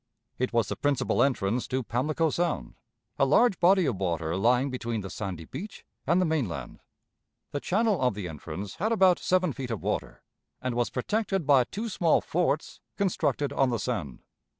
It 0.39 0.51
was 0.51 0.67
the 0.69 0.75
principal 0.75 1.21
entrance 1.21 1.67
to 1.67 1.83
Pamlico 1.83 2.31
Sound, 2.31 2.73
a 3.19 3.23
large 3.27 3.59
body 3.59 3.85
of 3.85 3.97
water 3.97 4.35
lying 4.35 4.71
between 4.71 5.01
the 5.01 5.11
sandy 5.11 5.45
beach 5.45 5.85
and 6.07 6.19
the 6.19 6.25
mainland. 6.25 6.79
The 7.51 7.59
channel 7.59 8.01
of 8.01 8.15
the 8.15 8.27
entrance 8.27 8.77
had 8.77 8.91
about 8.91 9.19
seven 9.19 9.53
feet 9.53 9.69
of 9.69 9.83
water, 9.83 10.23
and 10.59 10.73
was 10.73 10.89
protected 10.89 11.45
by 11.45 11.65
two 11.65 11.87
small 11.87 12.19
forts 12.19 12.79
constructed 12.97 13.53
on 13.53 13.69
the 13.69 13.77
sand. 13.77 14.23